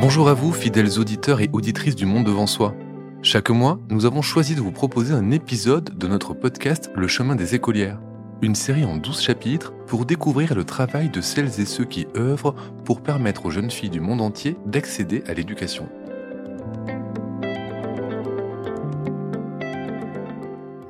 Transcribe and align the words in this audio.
Bonjour 0.00 0.30
à 0.30 0.32
vous, 0.32 0.50
fidèles 0.54 0.98
auditeurs 0.98 1.42
et 1.42 1.50
auditrices 1.52 1.94
du 1.94 2.06
Monde 2.06 2.24
devant 2.24 2.46
soi. 2.46 2.74
Chaque 3.20 3.50
mois, 3.50 3.78
nous 3.90 4.06
avons 4.06 4.22
choisi 4.22 4.54
de 4.54 4.62
vous 4.62 4.72
proposer 4.72 5.12
un 5.12 5.30
épisode 5.30 5.98
de 5.98 6.06
notre 6.06 6.32
podcast 6.32 6.90
Le 6.94 7.06
chemin 7.06 7.36
des 7.36 7.54
écolières, 7.54 8.00
une 8.40 8.54
série 8.54 8.86
en 8.86 8.96
12 8.96 9.20
chapitres 9.20 9.74
pour 9.86 10.06
découvrir 10.06 10.54
le 10.54 10.64
travail 10.64 11.10
de 11.10 11.20
celles 11.20 11.60
et 11.60 11.66
ceux 11.66 11.84
qui 11.84 12.06
œuvrent 12.16 12.54
pour 12.86 13.02
permettre 13.02 13.44
aux 13.44 13.50
jeunes 13.50 13.70
filles 13.70 13.90
du 13.90 14.00
monde 14.00 14.22
entier 14.22 14.56
d'accéder 14.64 15.22
à 15.26 15.34
l'éducation. 15.34 15.86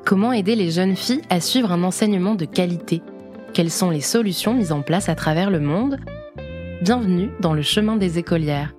Comment 0.05 0.33
aider 0.33 0.55
les 0.55 0.71
jeunes 0.71 0.95
filles 0.95 1.23
à 1.31 1.41
suivre 1.41 1.73
un 1.73 1.83
enseignement 1.83 2.37
de 2.37 2.45
qualité? 2.45 3.03
Quelles 3.55 3.73
sont 3.73 3.91
les 3.91 4.03
solutions 4.03 4.55
mises 4.55 4.71
en 4.71 4.83
place 4.83 5.09
à 5.09 5.17
travers 5.17 5.51
le 5.51 5.59
monde? 5.59 5.99
Bienvenue 6.81 7.31
dans 7.41 7.55
le 7.55 7.63
chemin 7.63 7.97
des 7.97 8.17
écolières, 8.19 8.73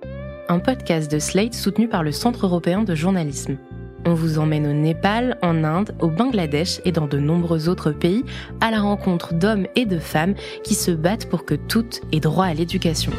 un 0.52 0.58
podcast 0.58 1.10
de 1.10 1.18
Slate 1.18 1.54
soutenu 1.54 1.88
par 1.88 2.02
le 2.02 2.12
Centre 2.12 2.44
européen 2.44 2.82
de 2.82 2.94
journalisme. 2.94 3.56
On 4.04 4.12
vous 4.12 4.38
emmène 4.38 4.66
au 4.66 4.74
Népal, 4.74 5.38
en 5.40 5.64
Inde, 5.64 5.94
au 5.98 6.08
Bangladesh 6.08 6.82
et 6.84 6.92
dans 6.92 7.06
de 7.06 7.18
nombreux 7.18 7.70
autres 7.70 7.90
pays 7.90 8.22
à 8.60 8.70
la 8.70 8.82
rencontre 8.82 9.32
d'hommes 9.32 9.66
et 9.76 9.86
de 9.86 9.98
femmes 9.98 10.34
qui 10.62 10.74
se 10.74 10.90
battent 10.90 11.30
pour 11.30 11.46
que 11.46 11.54
toutes 11.54 12.02
aient 12.12 12.20
droit 12.20 12.44
à 12.44 12.52
l'éducation. 12.52 13.12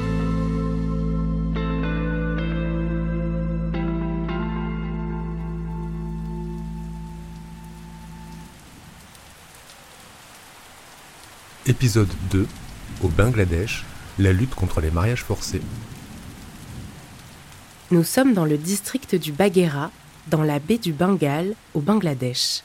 Épisode 11.65 12.09
2 12.29 12.45
Au 13.01 13.07
Bangladesh, 13.07 13.85
la 14.19 14.31
lutte 14.33 14.53
contre 14.53 14.81
les 14.81 14.91
mariages 14.91 15.23
forcés. 15.23 15.61
Nous 17.91 18.03
sommes 18.03 18.33
dans 18.33 18.45
le 18.45 18.57
district 18.57 19.15
du 19.15 19.31
Baghera, 19.31 19.91
dans 20.27 20.41
la 20.41 20.59
baie 20.59 20.77
du 20.77 20.93
Bengale, 20.93 21.53
au 21.73 21.79
Bangladesh. 21.79 22.63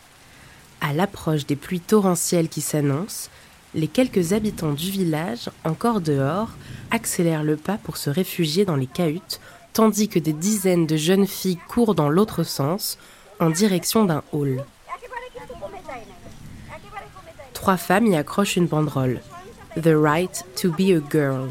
À 0.80 0.92
l'approche 0.92 1.44
des 1.44 1.56
pluies 1.56 1.80
torrentielles 1.80 2.48
qui 2.48 2.61
s'annoncent, 2.61 3.28
les 3.74 3.89
quelques 3.89 4.33
habitants 4.33 4.72
du 4.72 4.91
village, 4.91 5.50
encore 5.64 6.00
dehors, 6.00 6.50
accélèrent 6.91 7.42
le 7.42 7.56
pas 7.56 7.78
pour 7.78 7.96
se 7.96 8.11
réfugier 8.11 8.64
dans 8.64 8.77
les 8.77 8.86
cahutes, 8.86 9.41
tandis 9.72 10.08
que 10.08 10.19
des 10.19 10.33
dizaines 10.33 10.86
de 10.86 10.96
jeunes 10.96 11.27
filles 11.27 11.58
courent 11.69 11.94
dans 11.94 12.08
l'autre 12.08 12.44
sens, 12.44 12.96
en 13.41 13.50
direction 13.50 14.05
d'un 14.05 14.22
hall. 14.33 14.64
Trois 17.52 17.77
femmes 17.77 18.06
y 18.06 18.16
accrochent 18.16 18.56
une 18.56 18.66
banderole. 18.66 19.20
The 19.74 19.94
right 19.94 20.44
to 20.56 20.70
be 20.70 20.92
a 20.96 21.02
girl. 21.11 21.50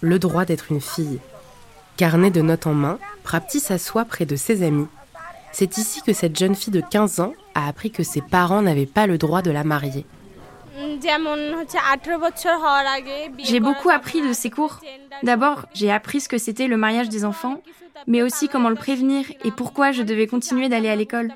Le 0.00 0.18
droit 0.18 0.44
d'être 0.44 0.72
une 0.72 0.80
fille. 0.80 1.20
Carnet 1.96 2.30
de 2.30 2.40
notes 2.40 2.66
en 2.66 2.74
main, 2.74 2.98
Prapti 3.22 3.60
s'assoit 3.60 4.04
près 4.04 4.26
de 4.26 4.36
ses 4.36 4.62
amis. 4.62 4.86
C'est 5.52 5.76
ici 5.76 6.00
que 6.02 6.12
cette 6.12 6.38
jeune 6.38 6.54
fille 6.54 6.72
de 6.72 6.80
15 6.80 7.20
ans 7.20 7.34
a 7.54 7.68
appris 7.68 7.90
que 7.90 8.02
ses 8.02 8.22
parents 8.22 8.62
n'avaient 8.62 8.86
pas 8.86 9.06
le 9.06 9.18
droit 9.18 9.42
de 9.42 9.50
la 9.50 9.64
marier. 9.64 10.06
J'ai 13.44 13.60
beaucoup 13.60 13.90
appris 13.90 14.22
de 14.26 14.32
ces 14.32 14.50
cours. 14.50 14.80
D'abord, 15.22 15.66
j'ai 15.74 15.92
appris 15.92 16.20
ce 16.20 16.28
que 16.28 16.38
c'était 16.38 16.68
le 16.68 16.78
mariage 16.78 17.10
des 17.10 17.24
enfants, 17.24 17.62
mais 18.06 18.22
aussi 18.22 18.48
comment 18.48 18.70
le 18.70 18.74
prévenir 18.74 19.26
et 19.44 19.50
pourquoi 19.50 19.92
je 19.92 20.02
devais 20.02 20.26
continuer 20.26 20.68
d'aller 20.70 20.88
à 20.88 20.96
l'école. 20.96 21.32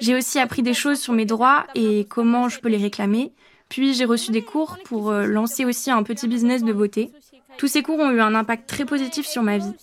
J'ai 0.00 0.14
aussi 0.14 0.38
appris 0.38 0.62
des 0.62 0.74
choses 0.74 1.00
sur 1.00 1.12
mes 1.12 1.26
droits 1.26 1.66
et 1.74 2.06
comment 2.08 2.48
je 2.48 2.60
peux 2.60 2.68
les 2.68 2.78
réclamer. 2.78 3.32
Puis 3.68 3.94
j'ai 3.94 4.04
reçu 4.04 4.30
des 4.30 4.42
cours 4.42 4.78
pour 4.84 5.10
euh, 5.10 5.26
lancer 5.26 5.64
aussi 5.64 5.90
un 5.90 6.02
petit 6.02 6.26
business 6.26 6.64
de 6.64 6.72
beauté. 6.72 7.12
Tous 7.60 7.68
ces 7.68 7.82
cours 7.82 7.98
ont 7.98 8.10
eu 8.10 8.22
un 8.22 8.34
impact 8.34 8.66
très 8.66 8.86
positif 8.86 9.26
sur 9.26 9.42
ma 9.42 9.58
vie. 9.58 9.74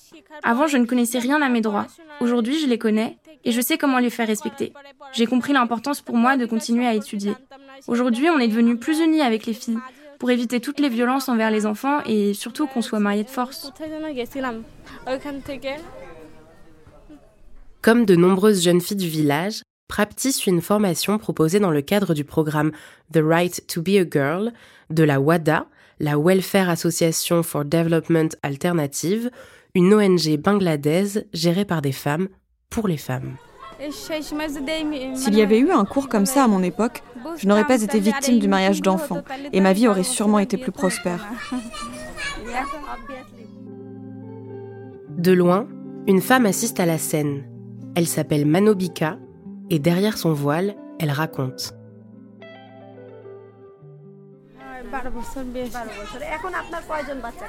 Avant, 0.42 0.66
je 0.66 0.78
ne 0.78 0.88
connaissais 0.88 1.20
rien 1.20 1.44
à 1.44 1.48
mes 1.48 1.62
droits. 1.62 1.86
Aujourd'hui, 2.22 2.60
je 2.60 2.66
les 2.66 2.80
connais 2.80 3.20
et 3.46 3.52
je 3.52 3.62
sais 3.62 3.78
comment 3.78 4.00
les 4.00 4.10
faire 4.10 4.26
respecter. 4.26 4.74
J'ai 5.14 5.28
compris 5.28 5.54
l'importance 5.54 6.02
pour 6.02 6.18
moi 6.18 6.38
de 6.38 6.48
continuer 6.48 6.88
à 6.88 6.96
étudier. 6.96 7.34
Aujourd'hui, 7.86 8.32
on 8.32 8.40
est 8.40 8.48
devenus 8.48 8.80
plus 8.80 9.00
unis 9.00 9.22
avec 9.22 9.46
les 9.46 9.54
filles 9.54 9.78
pour 10.18 10.32
éviter 10.32 10.60
toutes 10.60 10.80
les 10.80 10.90
violences 10.90 11.30
envers 11.30 11.52
les 11.52 11.68
enfants 11.68 12.00
et 12.08 12.34
surtout 12.34 12.66
qu'on 12.66 12.82
soit 12.82 13.00
mariés 13.00 13.26
de 13.26 13.30
force. 13.30 13.72
Comme 17.84 18.06
de 18.06 18.16
nombreuses 18.16 18.64
jeunes 18.64 18.82
filles 18.82 18.98
du 18.98 19.08
village, 19.08 19.62
Prapti 19.88 20.34
suit 20.34 20.50
une 20.50 20.62
formation 20.62 21.20
proposée 21.20 21.60
dans 21.60 21.72
le 21.72 21.82
cadre 21.82 22.16
du 22.16 22.24
programme 22.24 22.72
The 23.14 23.20
Right 23.22 23.68
to 23.68 23.84
be 23.84 24.00
a 24.00 24.10
Girl 24.10 24.52
de 24.90 25.04
la 25.04 25.20
WADA, 25.20 25.68
la 26.00 26.18
Welfare 26.18 26.70
Association 26.70 27.44
for 27.44 27.66
Development 27.66 28.30
Alternative, 28.44 29.30
une 29.76 29.94
ONG 29.94 30.38
bangladaise 30.38 31.26
gérée 31.34 31.66
par 31.66 31.82
des 31.82 31.92
femmes 31.92 32.28
pour 32.70 32.88
les 32.88 32.98
femmes. 32.98 33.36
S'il 35.14 35.36
y 35.36 35.42
avait 35.42 35.60
eu 35.60 35.72
un 35.72 35.86
cours 35.86 36.10
comme 36.10 36.26
ça 36.26 36.46
à 36.46 36.48
mon 36.48 36.64
époque, 36.64 37.04
je 37.38 37.48
n'aurais 37.48 37.68
pas 37.68 37.82
été 37.82 38.00
victime 38.00 38.40
du 38.40 38.48
mariage 38.48 38.82
d'enfants 38.82 39.24
et 39.54 39.62
ma 39.62 39.74
vie 39.74 39.88
aurait 39.88 40.04
sûrement 40.04 40.40
été 40.40 40.58
plus 40.58 40.72
prospère. 40.72 41.26
De 45.18 45.32
loin, 45.32 45.68
une 46.08 46.22
femme 46.22 46.46
assiste 46.46 46.80
à 46.80 46.86
la 46.86 46.98
scène. 46.98 47.44
Elle 47.96 48.08
s'appelle 48.08 48.46
Manobika 48.46 49.20
et 49.70 49.80
derrière 49.80 50.18
son 50.18 50.34
voile, 50.34 50.76
elle 51.00 51.12
raconte. 51.12 51.77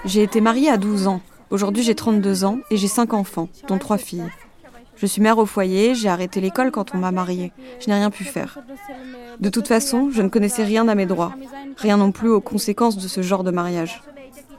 J'ai 0.05 0.23
été 0.23 0.41
mariée 0.41 0.71
à 0.71 0.77
12 0.77 1.07
ans. 1.07 1.21
Aujourd'hui, 1.51 1.83
j'ai 1.83 1.95
32 1.95 2.45
ans 2.45 2.59
et 2.71 2.77
j'ai 2.77 2.89
5 2.89 3.15
enfants, 3.15 3.49
dont 3.69 3.79
3 3.79 3.99
filles. 3.99 4.31
Je 4.97 5.07
suis 5.07 5.23
mère 5.23 5.39
au 5.39 5.47
foyer, 5.47 5.95
j'ai 5.95 6.09
arrêté 6.09 6.41
l'école 6.41 6.71
quand 6.71 6.95
on 6.95 6.99
m'a 6.99 7.13
mariée. 7.13 7.53
Je 7.81 7.89
n'ai 7.89 7.95
rien 7.95 8.11
pu 8.11 8.25
faire. 8.25 8.59
De 9.41 9.49
toute 9.49 9.69
façon, 9.69 10.11
je 10.11 10.23
ne 10.23 10.29
connaissais 10.29 10.65
rien 10.65 10.89
à 10.89 10.95
mes 10.95 11.07
droits, 11.07 11.35
rien 11.77 11.97
non 11.97 12.11
plus 12.11 12.29
aux 12.29 12.41
conséquences 12.41 12.97
de 12.97 13.07
ce 13.07 13.23
genre 13.23 13.45
de 13.45 13.53
mariage. 13.53 14.03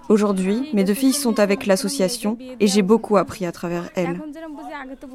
Aujourd'hui, 0.08 0.70
mes 0.74 0.84
deux 0.84 0.94
filles 0.94 1.14
sont 1.14 1.40
avec 1.40 1.66
l'association 1.66 2.38
et 2.60 2.68
j'ai 2.68 2.82
beaucoup 2.82 3.18
appris 3.18 3.46
à 3.46 3.52
travers 3.52 3.90
elles. 3.96 4.20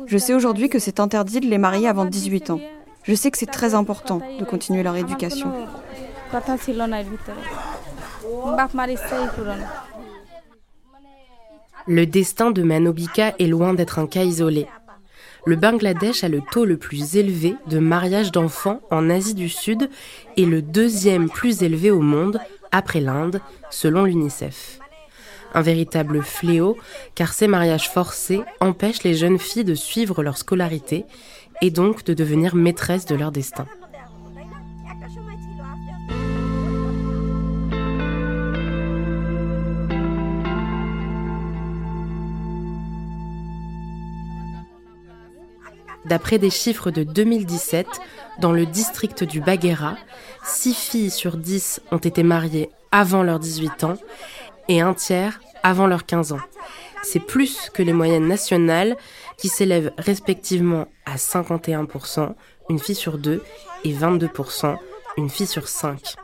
Je 0.07 0.19
sais 0.19 0.35
aujourd'hui 0.35 0.69
que 0.69 0.79
c'est 0.79 1.01
interdit 1.01 1.41
de 1.41 1.47
les 1.47 1.59
marier 1.59 1.89
avant 1.89 2.05
18 2.05 2.51
ans. 2.51 2.61
Je 3.03 3.15
sais 3.15 3.31
que 3.31 3.39
c'est 3.39 3.47
très 3.47 3.75
important 3.75 4.21
de 4.39 4.45
continuer 4.45 4.83
leur 4.83 4.97
éducation. 4.97 5.51
Le 11.87 12.07
destin 12.07 12.51
de 12.51 12.63
Manobika 12.63 13.35
est 13.39 13.47
loin 13.47 13.73
d'être 13.73 14.01
un 14.01 14.09
cas 14.09 14.25
isolé. 14.25 14.67
Le 15.47 15.55
Bangladesh 15.55 16.25
a 16.25 16.29
le 16.29 16.41
taux 16.51 16.65
le 16.65 16.77
plus 16.77 17.17
élevé 17.17 17.55
de 17.69 17.79
mariage 17.79 18.33
d'enfants 18.33 18.81
en 18.91 19.11
Asie 19.11 19.35
du 19.35 19.49
Sud 19.49 19.89
et 20.37 20.45
le 20.45 20.61
deuxième 20.61 21.29
plus 21.29 21.63
élevé 21.63 21.93
au 21.93 22.01
monde 22.01 22.41
après 22.73 23.01
l'Inde, 23.01 23.41
selon 23.71 24.05
l'UNICEF. 24.05 24.81
Un 25.55 25.63
véritable 25.63 26.21
fléau, 26.23 26.77
car 27.15 27.33
ces 27.33 27.47
mariages 27.47 27.89
forcés 27.89 28.43
empêchent 28.59 29.05
les 29.05 29.15
jeunes 29.15 29.39
filles 29.39 29.65
de 29.65 29.77
suivre 29.77 30.25
leur 30.25 30.37
scolarité 30.37 31.05
et 31.63 31.71
donc 31.71 32.03
de 32.03 32.13
devenir 32.13 32.57
maîtresses 32.57 33.07
de 33.07 33.15
leur 33.15 33.31
destin. 33.31 33.67
D'après 46.05 46.39
des 46.39 46.51
chiffres 46.51 46.91
de 46.91 47.03
2017, 47.03 47.87
dans 48.41 48.53
le 48.53 48.67
district 48.67 49.25
du 49.25 49.41
Baghera, 49.41 49.97
6 50.45 50.75
filles 50.75 51.11
sur 51.11 51.37
10 51.37 51.81
ont 51.93 51.99
été 51.99 52.23
mariées 52.23 52.71
avant 52.93 53.23
leurs 53.23 53.39
18 53.39 53.85
ans 53.85 53.97
et 54.69 54.81
un 54.81 54.95
tiers 54.95 55.41
avant 55.63 55.87
leurs 55.87 56.05
15 56.05 56.33
ans. 56.33 56.41
C'est 57.03 57.21
plus 57.21 57.71
que 57.73 57.83
les 57.83 57.93
moyennes 57.93 58.29
nationales 58.29 58.97
qui 59.37 59.49
s'élèvent 59.49 59.93
respectivement 59.99 60.87
à 61.07 61.17
51%, 61.17 62.35
une 62.71 62.79
fille 62.79 62.95
sur 62.95 63.19
deux, 63.19 63.43
et 63.85 63.93
22%, 63.93 64.77
une 65.19 65.29
fille 65.29 65.47
sur 65.47 65.69
cinq. 65.69 66.17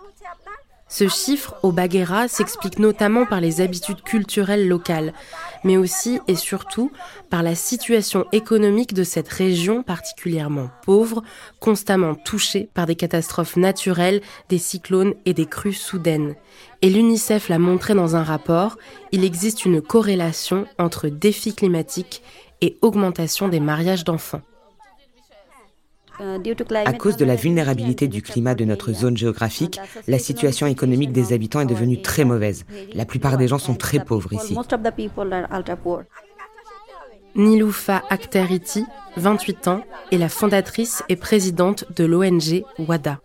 Ce 0.93 1.07
chiffre 1.07 1.55
au 1.63 1.71
Baghera 1.71 2.27
s'explique 2.27 2.81
notamment 2.81 3.25
par 3.25 3.41
les 3.41 3.61
habitudes 3.61 4.03
culturelles 4.03 4.67
locales, 4.67 5.15
mais 5.63 5.77
aussi 5.77 6.19
et 6.27 6.35
surtout 6.35 6.91
par 7.31 7.45
la 7.45 7.55
situation 7.55 8.27
économique 8.33 8.93
de 8.93 9.05
cette 9.05 9.29
région 9.29 9.85
particulièrement 9.85 10.69
pauvre, 10.85 11.23
constamment 11.61 12.17
touchée 12.17 12.69
par 12.75 12.87
des 12.87 12.97
catastrophes 12.97 13.57
naturelles, 13.57 14.21
des 14.49 14.59
cyclones 14.59 15.15
et 15.27 15.33
des 15.33 15.47
crues 15.47 15.73
soudaines. 15.73 16.35
Et 16.83 16.91
l'UNICEF 16.91 17.49
l'a 17.49 17.61
montré 17.61 17.95
dans 17.95 18.17
un 18.17 18.25
rapport, 18.25 18.77
il 19.13 19.25
existe 19.25 19.65
une 19.65 19.81
corrélation 19.81 20.67
entre 20.77 21.09
défis 21.09 21.55
climatiques 21.55 22.21
et 22.63 22.79
augmentation 22.83 23.47
des 23.47 23.61
mariages 23.61 24.03
d'enfants. 24.03 24.43
À 26.85 26.93
cause 26.93 27.17
de 27.17 27.25
la 27.25 27.35
vulnérabilité 27.35 28.07
du 28.09 28.23
climat 28.23 28.55
de 28.55 28.65
notre 28.65 28.93
zone 28.93 29.17
géographique, 29.17 29.81
la 30.07 30.19
situation 30.19 30.67
économique 30.67 31.13
des 31.13 31.33
habitants 31.33 31.61
est 31.61 31.67
devenue 31.67 32.03
très 32.03 32.25
mauvaise. 32.25 32.65
La 32.95 33.05
plupart 33.05 33.39
des 33.39 33.49
gens 33.49 33.59
sont 33.59 33.75
très 33.75 34.01
pauvres 34.05 34.33
ici. 34.33 34.57
Niloufa 37.37 38.03
Akhteriti, 38.11 38.85
28 39.17 39.69
ans, 39.69 39.83
est 40.11 40.19
la 40.19 40.29
fondatrice 40.29 41.03
et 41.09 41.17
présidente 41.17 41.85
de 41.95 42.05
l'ONG 42.05 42.65
WADA. 42.79 43.21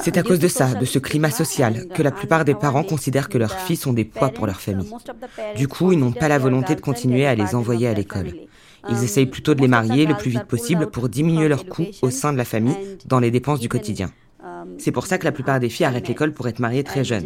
C'est 0.00 0.16
à 0.16 0.22
cause 0.22 0.38
de 0.40 0.48
ça, 0.48 0.74
de 0.74 0.84
ce 0.84 0.98
climat 0.98 1.30
social, 1.30 1.86
que 1.94 2.02
la 2.02 2.10
plupart 2.10 2.44
des 2.44 2.54
parents 2.54 2.82
considèrent 2.82 3.28
que 3.28 3.38
leurs 3.38 3.54
filles 3.60 3.76
sont 3.76 3.92
des 3.92 4.04
poids 4.04 4.30
pour 4.30 4.46
leur 4.46 4.60
famille. 4.60 4.90
Du 5.56 5.68
coup, 5.68 5.92
ils 5.92 5.98
n'ont 5.98 6.12
pas 6.12 6.28
la 6.28 6.38
volonté 6.38 6.74
de 6.74 6.80
continuer 6.80 7.26
à 7.26 7.34
les 7.34 7.54
envoyer 7.54 7.86
à 7.86 7.94
l'école. 7.94 8.32
Ils 8.90 9.04
essayent 9.04 9.26
plutôt 9.26 9.54
de 9.54 9.60
les 9.60 9.68
marier 9.68 10.06
le 10.06 10.14
plus 10.14 10.30
vite 10.30 10.44
possible 10.44 10.88
pour 10.90 11.08
diminuer 11.08 11.48
leurs 11.48 11.66
coûts 11.66 11.86
au 12.02 12.10
sein 12.10 12.32
de 12.32 12.38
la 12.38 12.44
famille 12.44 12.76
dans 13.06 13.18
les 13.18 13.30
dépenses 13.30 13.60
du 13.60 13.68
quotidien. 13.68 14.10
C'est 14.78 14.92
pour 14.92 15.06
ça 15.06 15.18
que 15.18 15.24
la 15.24 15.32
plupart 15.32 15.60
des 15.60 15.68
filles 15.68 15.86
arrêtent 15.86 16.08
l'école 16.08 16.32
pour 16.32 16.48
être 16.48 16.58
mariées 16.58 16.84
très 16.84 17.04
jeunes. 17.04 17.24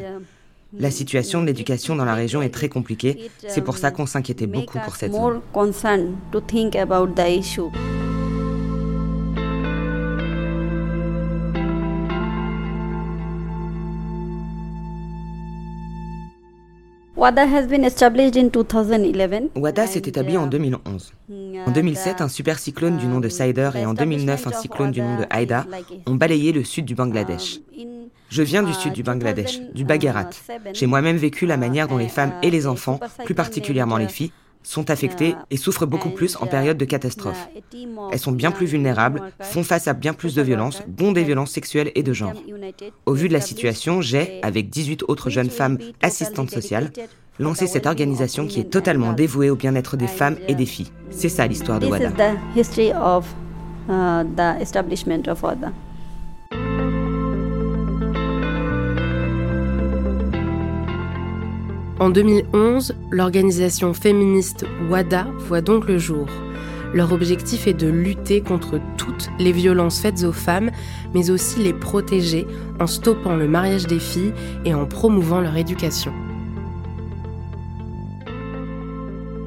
La 0.79 0.91
situation 0.91 1.41
de 1.41 1.47
l'éducation 1.47 1.97
dans 1.97 2.05
la 2.05 2.15
région 2.15 2.43
est 2.43 2.55
très 2.55 2.69
compliquée, 2.69 3.31
c'est 3.49 3.63
pour 3.63 3.77
ça 3.77 3.91
qu'on 3.91 4.07
s'inquiétait 4.07 4.47
beaucoup 4.47 4.79
pour 4.79 4.95
cette 4.95 5.13
zone. 5.13 5.41
WADA 19.55 19.87
s'est 19.87 19.99
établi 20.07 20.39
en 20.39 20.47
2011. 20.47 21.13
En 21.67 21.71
2007, 21.71 22.23
un 22.23 22.29
super 22.29 22.59
cyclone 22.59 22.97
du 22.97 23.05
nom 23.05 23.21
de 23.21 23.29
Sider 23.29 23.73
et 23.75 23.85
en 23.85 23.93
2009, 23.93 24.47
un 24.47 24.53
cyclone 24.53 24.91
du 24.91 25.03
nom 25.03 25.19
de 25.19 25.27
Haida 25.31 25.67
ont 26.07 26.15
balayé 26.15 26.53
le 26.53 26.65
sud 26.65 26.87
du 26.87 26.95
Bangladesh. 26.95 27.61
Je 28.31 28.43
viens 28.43 28.63
du 28.63 28.73
sud 28.73 28.95
du 28.95 29.03
Bangladesh, 29.03 29.61
du 29.75 29.85
Bagherat. 29.85 30.31
J'ai 30.73 30.87
moi-même 30.87 31.19
vécu 31.19 31.45
la 31.45 31.59
manière 31.59 31.89
dont 31.89 31.99
les 31.99 32.09
femmes 32.09 32.33
et 32.43 32.51
les 32.51 32.67
enfants, 32.67 32.99
plus 33.27 33.35
particulièrement 33.35 33.99
les 33.99 34.09
filles, 34.09 34.33
sont 34.63 34.91
affectées 34.91 35.35
et 35.51 35.57
souffrent 35.57 35.87
beaucoup 35.87 36.11
plus 36.11 36.37
en 36.37 36.47
période 36.47 36.77
de 36.77 36.85
catastrophe. 36.85 37.49
Elles 38.13 38.19
sont 38.19 38.33
bien 38.33 38.51
plus 38.51 38.67
vulnérables, 38.67 39.23
font 39.41 39.63
face 39.63 39.89
à 39.89 39.95
bien 39.95 40.13
plus 40.13 40.35
de 40.35 40.43
violences, 40.43 40.83
dont 40.87 41.13
des 41.13 41.25
violences 41.25 41.51
sexuelles 41.51 41.93
et 41.95 42.03
de 42.03 42.13
genre. 42.13 42.35
Au 43.07 43.15
vu 43.15 43.29
de 43.29 43.33
la 43.33 43.41
situation, 43.41 44.01
j'ai, 44.01 44.41
avec 44.43 44.71
18 44.71 45.05
autres 45.09 45.31
jeunes 45.31 45.51
femmes 45.51 45.79
assistantes 46.03 46.51
sociales, 46.51 46.93
lancé 47.39 47.67
cette 47.67 47.87
organisation 47.87 48.47
qui 48.47 48.61
est 48.61 48.71
totalement 48.71 49.13
dévouée 49.13 49.51
au 49.51 49.57
bien-être 49.57 49.97
des 49.97 50.07
femmes 50.07 50.37
et 50.47 50.55
des 50.55 50.67
filles. 50.67 50.93
C'est 51.11 51.29
ça 51.29 51.47
l'histoire 51.47 51.81
de 51.81 51.87
WADA. 51.87 52.11
En 62.01 62.09
2011, 62.09 62.95
l'organisation 63.11 63.93
féministe 63.93 64.65
WADA 64.89 65.27
voit 65.37 65.61
donc 65.61 65.87
le 65.87 65.99
jour. 65.99 66.27
Leur 66.95 67.13
objectif 67.13 67.67
est 67.67 67.75
de 67.75 67.89
lutter 67.89 68.41
contre 68.41 68.81
toutes 68.97 69.29
les 69.39 69.53
violences 69.53 70.01
faites 70.01 70.25
aux 70.25 70.33
femmes, 70.33 70.71
mais 71.13 71.29
aussi 71.29 71.63
les 71.63 71.75
protéger 71.75 72.47
en 72.81 72.87
stoppant 72.87 73.37
le 73.37 73.47
mariage 73.47 73.87
des 73.87 73.99
filles 73.99 74.33
et 74.65 74.73
en 74.73 74.87
promouvant 74.87 75.43
leur 75.43 75.55
éducation. 75.59 76.11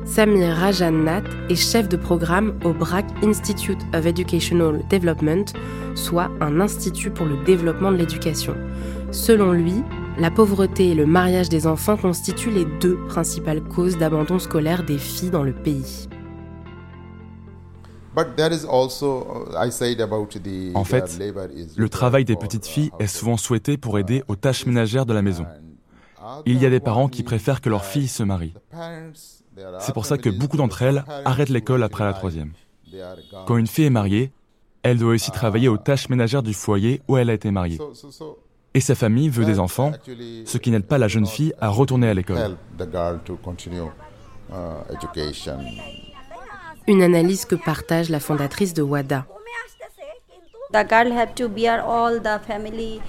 Samir 0.05 0.55
Rajannat 0.55 1.23
est 1.49 1.55
chef 1.55 1.89
de 1.89 1.97
programme 1.97 2.53
au 2.63 2.71
BRAC 2.71 3.05
Institute 3.23 3.81
of 3.95 4.05
Educational 4.05 4.83
Development, 4.91 5.53
soit 5.95 6.29
un 6.39 6.61
institut 6.61 7.09
pour 7.09 7.25
le 7.25 7.43
développement 7.45 7.91
de 7.91 7.97
l'éducation. 7.97 8.53
Selon 9.11 9.53
lui, 9.53 9.81
la 10.17 10.29
pauvreté 10.31 10.89
et 10.89 10.95
le 10.95 11.05
mariage 11.05 11.49
des 11.49 11.67
enfants 11.67 11.97
constituent 11.97 12.51
les 12.51 12.65
deux 12.65 12.97
principales 13.07 13.63
causes 13.63 13.97
d'abandon 13.97 14.39
scolaire 14.39 14.83
des 14.83 14.97
filles 14.97 15.31
dans 15.31 15.43
le 15.43 15.53
pays. 15.53 16.07
En 20.75 20.83
fait, 20.83 21.19
le 21.75 21.89
travail 21.89 22.25
des 22.25 22.35
petites 22.35 22.67
filles 22.67 22.91
est 22.99 23.07
souvent 23.07 23.37
souhaité 23.37 23.77
pour 23.77 23.97
aider 23.97 24.23
aux 24.27 24.35
tâches 24.35 24.67
ménagères 24.67 25.07
de 25.07 25.13
la 25.13 25.23
maison. 25.23 25.47
Il 26.45 26.61
y 26.61 26.65
a 26.65 26.69
des 26.69 26.79
parents 26.79 27.09
qui 27.09 27.23
préfèrent 27.23 27.59
que 27.59 27.69
leurs 27.69 27.85
filles 27.85 28.07
se 28.07 28.21
marient. 28.21 28.53
C'est 29.79 29.93
pour 29.93 30.05
ça 30.05 30.17
que 30.17 30.29
beaucoup 30.29 30.57
d'entre 30.57 30.83
elles 30.83 31.03
arrêtent 31.25 31.49
l'école 31.49 31.81
après 31.81 32.03
la 32.03 32.13
troisième. 32.13 32.51
Quand 33.47 33.57
une 33.57 33.67
fille 33.67 33.85
est 33.85 33.89
mariée, 33.89 34.31
elle 34.83 34.99
doit 34.99 35.13
aussi 35.13 35.31
travailler 35.31 35.69
aux 35.69 35.77
tâches 35.77 36.09
ménagères 36.09 36.43
du 36.43 36.53
foyer 36.53 37.01
où 37.07 37.17
elle 37.17 37.31
a 37.31 37.33
été 37.33 37.49
mariée 37.49 37.79
et 38.73 38.79
sa 38.79 38.95
famille 38.95 39.29
veut 39.29 39.45
des 39.45 39.59
enfants, 39.59 39.91
ce 40.45 40.57
qui 40.57 40.71
n'aide 40.71 40.85
pas 40.85 40.97
la 40.97 41.07
jeune 41.07 41.27
fille 41.27 41.53
à 41.59 41.69
retourner 41.69 42.09
à 42.09 42.13
l'école. 42.13 42.57
Une 46.87 47.01
analyse 47.01 47.45
que 47.45 47.55
partage 47.55 48.09
la 48.09 48.19
fondatrice 48.19 48.73
de 48.73 48.81
WADA. 48.81 49.25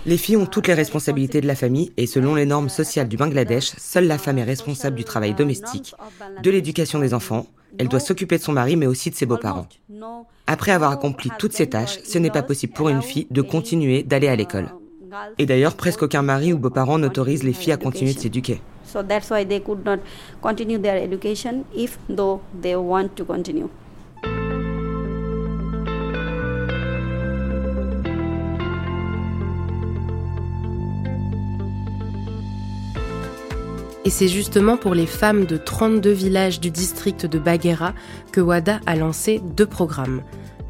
Les 0.05 0.19
filles 0.19 0.37
ont 0.37 0.46
toutes 0.46 0.66
les 0.66 0.75
responsabilités 0.75 1.40
de 1.40 1.46
la 1.46 1.55
famille 1.55 1.93
et 1.96 2.06
selon 2.06 2.34
les 2.34 2.44
normes 2.44 2.69
sociales 2.69 3.08
du 3.08 3.17
Bangladesh, 3.17 3.72
seule 3.78 4.06
la 4.06 4.19
femme 4.19 4.37
est 4.37 4.44
responsable 4.44 4.96
du 4.96 5.05
travail 5.05 5.32
domestique, 5.32 5.94
de 6.43 6.50
l'éducation 6.50 6.99
des 6.99 7.14
enfants. 7.14 7.46
Elle 7.78 7.88
doit 7.88 8.00
s'occuper 8.00 8.37
de 8.37 8.43
son 8.43 8.52
mari 8.52 8.76
mais 8.76 8.87
aussi 8.87 9.10
de 9.10 9.14
ses 9.14 9.25
beaux-parents. 9.25 9.67
Après 10.46 10.72
avoir 10.72 10.93
accompli 10.93 11.31
toutes 11.38 11.55
ces 11.55 11.70
tâches, 11.70 12.00
ce 12.05 12.19
n'est 12.19 12.31
pas 12.31 12.43
possible 12.43 12.75
pour 12.75 12.90
une 12.90 13.02
fille 13.02 13.26
de 13.31 13.40
continuer 13.40 14.02
d'aller 14.02 14.28
à 14.28 14.37
l'école. 14.37 14.69
Et 15.38 15.46
d'ailleurs, 15.46 15.76
presque 15.76 16.02
aucun 16.02 16.22
mari 16.22 16.52
ou 16.52 16.58
beau-parent 16.58 16.99
n'autorise 16.99 17.43
les 17.43 17.52
filles 17.52 17.72
à 17.72 17.76
continuer 17.76 18.14
de 18.14 18.19
s'éduquer. 18.19 18.61
Et 34.06 34.10
c'est 34.10 34.28
justement 34.28 34.76
pour 34.76 34.94
les 34.94 35.06
femmes 35.06 35.46
de 35.46 35.56
32 35.56 36.10
villages 36.10 36.60
du 36.60 36.70
district 36.70 37.25
de 37.25 37.38
Baghera 37.38 37.94
que 38.32 38.40
WADA 38.43 38.81
a 38.84 38.96
lancé 38.96 39.40
deux 39.56 39.67
programmes. 39.67 40.22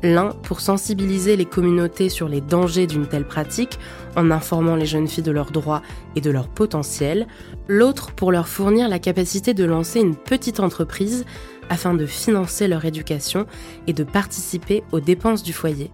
L'un 0.05 0.33
pour 0.43 0.61
sensibiliser 0.61 1.35
les 1.35 1.47
communautés 1.47 2.11
sur 2.11 2.29
les 2.29 2.43
dangers 2.43 2.87
d'une 2.87 3.07
telle 3.07 3.27
pratique 3.27 3.79
en 4.17 4.31
informant 4.31 4.77
les 4.77 4.85
jeunes 4.85 5.09
filles 5.09 5.25
de 5.25 5.31
leurs 5.31 5.51
droits 5.51 5.81
et 6.15 6.21
de 6.21 6.31
leur 6.31 6.47
potentiel, 6.47 7.27
l'autre 7.69 8.13
pour 8.13 8.31
leur 8.31 8.47
fournir 8.47 8.91
la 8.91 8.99
capacité 8.99 9.55
de 9.55 9.65
lancer 9.65 10.01
une 10.01 10.15
petite 10.15 10.61
entreprise 10.61 11.25
afin 11.71 11.95
de 11.95 12.05
financer 12.05 12.69
leur 12.69 12.85
éducation 12.85 13.47
et 13.87 13.95
de 13.95 14.05
participer 14.05 14.85
aux 14.93 15.01
dépenses 15.01 15.43
du 15.43 15.55
foyer. 15.55 15.91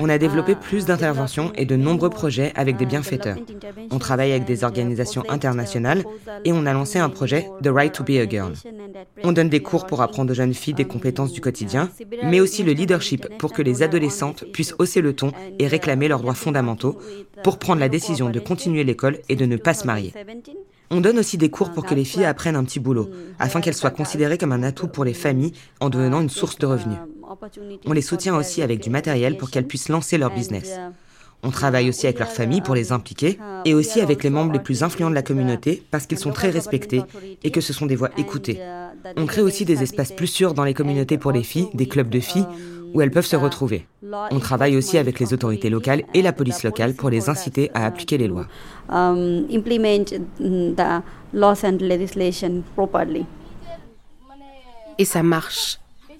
On 0.00 0.08
a 0.08 0.18
développé 0.18 0.52
uh, 0.52 0.56
plus 0.56 0.86
d'interventions 0.86 1.52
et 1.54 1.64
de 1.66 1.76
nombreux 1.76 2.10
projets 2.10 2.52
avec 2.54 2.76
des 2.76 2.86
bienfaiteurs. 2.86 3.36
On 3.90 3.98
travaille 3.98 4.32
avec 4.32 4.44
des 4.44 4.64
organisations 4.64 5.22
internationales 5.28 6.04
et 6.44 6.52
on 6.52 6.66
a 6.66 6.72
lancé 6.72 6.98
un 6.98 7.08
projet 7.08 7.48
The 7.62 7.68
Right 7.68 7.92
to 7.92 8.04
Be 8.04 8.18
a 8.18 8.28
Girl. 8.28 8.52
On 9.22 9.32
donne 9.32 9.48
des 9.48 9.60
cours 9.60 9.86
pour 9.86 10.02
apprendre 10.02 10.32
aux 10.32 10.34
jeunes 10.34 10.54
filles 10.54 10.74
des 10.74 10.84
compétences 10.84 11.32
du 11.32 11.40
quotidien, 11.40 11.90
mais 12.24 12.40
aussi 12.40 12.62
le 12.62 12.72
leadership 12.72 13.28
pour 13.38 13.52
que 13.52 13.62
les 13.62 13.82
adolescentes 13.82 14.44
puissent 14.52 14.74
hausser 14.78 15.00
le 15.00 15.14
ton 15.14 15.32
et 15.58 15.66
réclamer 15.66 16.08
leurs 16.08 16.20
droits 16.20 16.34
fondamentaux 16.34 16.98
pour 17.42 17.58
prendre 17.58 17.80
la 17.80 17.88
décision 17.88 18.30
de 18.30 18.40
continuer 18.40 18.84
l'école 18.84 19.18
et 19.28 19.36
de 19.36 19.46
ne 19.46 19.56
pas 19.56 19.74
se 19.74 19.86
marier. 19.86 20.12
On 20.90 21.00
donne 21.00 21.18
aussi 21.18 21.36
des 21.36 21.50
cours 21.50 21.70
pour 21.72 21.84
que 21.84 21.94
les 21.94 22.04
filles 22.04 22.24
apprennent 22.24 22.56
un 22.56 22.64
petit 22.64 22.80
boulot, 22.80 23.10
afin 23.38 23.60
qu'elles 23.60 23.74
soient 23.74 23.90
considérées 23.90 24.38
comme 24.38 24.52
un 24.52 24.62
atout 24.62 24.88
pour 24.88 25.04
les 25.04 25.12
familles 25.12 25.52
en 25.80 25.90
devenant 25.90 26.22
une 26.22 26.30
source 26.30 26.58
de 26.58 26.66
revenus. 26.66 26.98
On 27.86 27.92
les 27.92 28.02
soutient 28.02 28.36
aussi 28.36 28.62
avec 28.62 28.80
du 28.80 28.90
matériel 28.90 29.36
pour 29.36 29.50
qu'elles 29.50 29.66
puissent 29.66 29.88
lancer 29.88 30.18
leur 30.18 30.32
business. 30.32 30.78
On 31.42 31.50
travaille 31.50 31.88
aussi 31.88 32.06
avec 32.06 32.18
leurs 32.18 32.32
familles 32.32 32.62
pour 32.62 32.74
les 32.74 32.90
impliquer 32.90 33.38
et 33.64 33.74
aussi 33.74 34.00
avec 34.00 34.24
les 34.24 34.30
membres 34.30 34.52
les 34.52 34.58
plus 34.58 34.82
influents 34.82 35.10
de 35.10 35.14
la 35.14 35.22
communauté 35.22 35.82
parce 35.90 36.06
qu'ils 36.06 36.18
sont 36.18 36.32
très 36.32 36.50
respectés 36.50 37.02
et 37.44 37.50
que 37.50 37.60
ce 37.60 37.72
sont 37.72 37.86
des 37.86 37.96
voix 37.96 38.10
écoutées. 38.16 38.60
On 39.16 39.26
crée 39.26 39.42
aussi 39.42 39.64
des 39.64 39.82
espaces 39.82 40.12
plus 40.12 40.26
sûrs 40.26 40.54
dans 40.54 40.64
les 40.64 40.74
communautés 40.74 41.18
pour 41.18 41.30
les 41.30 41.44
filles, 41.44 41.68
des 41.74 41.86
clubs 41.86 42.08
de 42.08 42.20
filles, 42.20 42.46
où 42.92 43.00
elles 43.02 43.10
peuvent 43.10 43.26
se 43.26 43.36
retrouver. 43.36 43.86
On 44.30 44.40
travaille 44.40 44.76
aussi 44.76 44.98
avec 44.98 45.20
les 45.20 45.32
autorités 45.32 45.70
locales 45.70 46.02
et 46.14 46.22
la 46.22 46.32
police 46.32 46.64
locale 46.64 46.94
pour 46.94 47.10
les 47.10 47.28
inciter 47.28 47.70
à 47.74 47.86
appliquer 47.86 48.18
les 48.18 48.28
lois. 48.28 48.46
Et 54.98 55.04
ça 55.04 55.22
marche. 55.22 55.78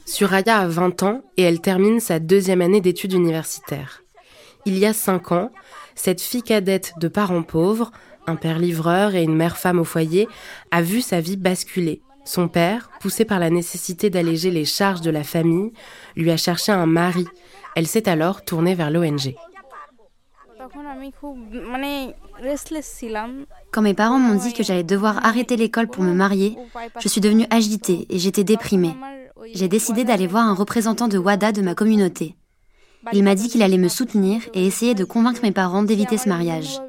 Suraya 0.09 0.61
a 0.61 0.67
20 0.67 1.03
ans 1.03 1.23
et 1.37 1.43
elle 1.43 1.61
termine 1.61 2.01
sa 2.01 2.19
deuxième 2.19 2.63
année 2.63 2.81
d'études 2.81 3.13
universitaires. 3.13 4.03
Il 4.65 4.79
y 4.79 4.87
a 4.87 4.95
5 4.95 5.33
ans, 5.33 5.53
cette 5.95 6.23
fille 6.23 6.43
cadette 6.43 6.95
de 6.99 7.09
parents 7.09 7.43
pauvres, 7.43 7.93
un 8.27 8.37
père 8.37 8.59
livreur 8.59 9.15
et 9.15 9.23
une 9.23 9.37
mère 9.37 9.59
femme 9.59 9.79
au 9.79 9.85
foyer, 9.85 10.27
a 10.71 10.81
vu 10.81 11.03
sa 11.03 11.21
vie 11.21 11.37
basculer. 11.37 12.01
Son 12.25 12.49
père, 12.49 12.89
poussé 13.01 13.27
par 13.27 13.39
la 13.39 13.51
nécessité 13.51 14.09
d'alléger 14.09 14.51
les 14.51 14.65
charges 14.65 15.03
de 15.03 15.11
la 15.11 15.25
famille, 15.25 15.73
lui 16.17 16.31
a 16.31 16.39
cherché 16.39 16.73
un 16.73 16.87
mari. 16.87 17.27
Elle 17.77 17.87
s'est 17.87 18.09
alors 18.09 18.47
tournée 18.47 18.75
vers 18.75 18.91
l'ONG. 18.91 19.35
Quand 23.73 23.83
mes 23.83 23.95
parents 23.95 24.19
m'ont 24.19 24.37
dit 24.37 24.55
que 24.55 24.63
j'allais 24.63 24.85
devoir 24.85 25.27
arrêter 25.27 25.57
l'école 25.57 25.89
pour 25.89 26.03
me 26.03 26.15
marier, 26.15 26.57
je 26.99 27.09
suis 27.09 27.21
devenue 27.21 27.47
agitée 27.51 28.07
et 28.09 28.19
j'étais 28.19 28.45
déprimée. 28.45 28.95
J'ai 29.55 29.69
décidé 29.69 30.05
d'aller 30.05 30.27
voir 30.27 30.47
un 30.47 30.55
représentant 30.55 31.09
de 31.09 31.19
WADA 31.19 31.53
de 31.53 31.63
ma 31.63 31.75
communauté. 31.75 32.35
Il 33.13 33.23
m'a 33.23 33.35
dit 33.35 33.49
qu'il 33.49 33.63
allait 33.63 33.79
me 33.79 33.89
soutenir 33.89 34.43
et 34.55 34.67
essayer 34.67 34.95
de 34.95 35.05
convaincre 35.05 35.41
mes 35.43 35.53
parents 35.53 35.83
d'éviter 35.83 36.19
ce 36.19 36.29
mariage. 36.29 36.81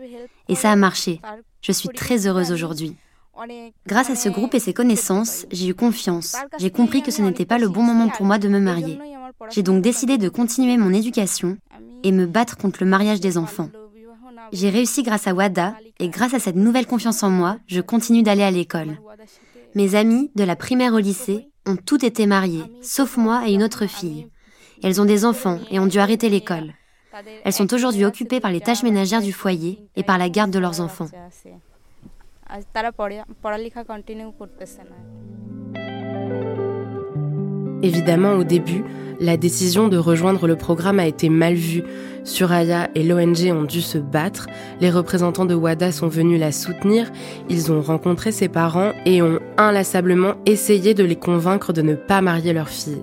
Et 0.47 0.55
ça 0.55 0.71
a 0.71 0.75
marché. 0.75 1.21
Je 1.61 1.71
suis 1.71 1.89
très 1.89 2.27
heureuse 2.27 2.51
aujourd'hui. 2.51 2.95
Grâce 3.87 4.09
à 4.09 4.15
ce 4.15 4.29
groupe 4.29 4.53
et 4.55 4.59
ses 4.59 4.73
connaissances, 4.73 5.45
j'ai 5.51 5.67
eu 5.67 5.73
confiance. 5.73 6.35
J'ai 6.57 6.71
compris 6.71 7.01
que 7.01 7.11
ce 7.11 7.21
n'était 7.21 7.45
pas 7.45 7.57
le 7.57 7.69
bon 7.69 7.83
moment 7.83 8.09
pour 8.09 8.25
moi 8.25 8.37
de 8.37 8.49
me 8.49 8.59
marier. 8.59 8.99
J'ai 9.51 9.63
donc 9.63 9.81
décidé 9.81 10.17
de 10.17 10.29
continuer 10.29 10.77
mon 10.77 10.91
éducation 10.91 11.57
et 12.03 12.11
me 12.11 12.25
battre 12.25 12.57
contre 12.57 12.83
le 12.83 12.89
mariage 12.89 13.19
des 13.19 13.37
enfants. 13.37 13.69
J'ai 14.51 14.69
réussi 14.69 15.03
grâce 15.03 15.27
à 15.27 15.33
WADA 15.33 15.75
et 15.99 16.09
grâce 16.09 16.33
à 16.33 16.39
cette 16.39 16.55
nouvelle 16.55 16.87
confiance 16.87 17.23
en 17.23 17.29
moi, 17.29 17.57
je 17.67 17.81
continue 17.81 18.23
d'aller 18.23 18.43
à 18.43 18.51
l'école. 18.51 18.97
Mes 19.75 19.95
amis, 19.95 20.31
de 20.35 20.43
la 20.43 20.55
primaire 20.55 20.93
au 20.93 20.99
lycée, 20.99 21.49
ont 21.69 21.77
toutes 21.77 22.03
été 22.03 22.25
mariées, 22.25 22.63
sauf 22.81 23.17
moi 23.17 23.43
et 23.47 23.53
une 23.53 23.63
autre 23.63 23.85
fille. 23.85 24.27
Elles 24.83 24.99
ont 24.99 25.05
des 25.05 25.25
enfants 25.25 25.59
et 25.69 25.79
ont 25.79 25.87
dû 25.87 25.99
arrêter 25.99 26.29
l'école. 26.29 26.73
Elles 27.43 27.53
sont 27.53 27.73
aujourd'hui 27.73 28.05
occupées 28.05 28.39
par 28.39 28.51
les 28.51 28.61
tâches 28.61 28.83
ménagères 28.83 29.21
du 29.21 29.33
foyer 29.33 29.79
et 29.95 30.03
par 30.03 30.17
la 30.17 30.29
garde 30.29 30.51
de 30.51 30.59
leurs 30.59 30.81
enfants. 30.81 31.09
Évidemment, 37.81 38.33
au 38.33 38.43
début, 38.43 38.83
la 39.19 39.37
décision 39.37 39.87
de 39.87 39.97
rejoindre 39.97 40.47
le 40.47 40.55
programme 40.55 40.99
a 40.99 41.07
été 41.07 41.29
mal 41.29 41.53
vue. 41.53 41.83
Suraya 42.23 42.89
et 42.95 43.03
l'ONG 43.03 43.51
ont 43.51 43.63
dû 43.63 43.81
se 43.81 43.97
battre, 43.97 44.47
les 44.81 44.89
représentants 44.89 45.45
de 45.45 45.55
WADA 45.55 45.91
sont 45.91 46.07
venus 46.07 46.39
la 46.39 46.51
soutenir, 46.51 47.11
ils 47.49 47.71
ont 47.71 47.81
rencontré 47.81 48.31
ses 48.31 48.49
parents 48.49 48.91
et 49.05 49.21
ont 49.21 49.39
inlassablement 49.57 50.35
essayé 50.45 50.93
de 50.93 51.03
les 51.03 51.15
convaincre 51.15 51.73
de 51.73 51.81
ne 51.81 51.95
pas 51.95 52.21
marier 52.21 52.53
leur 52.53 52.69
fille. 52.69 53.01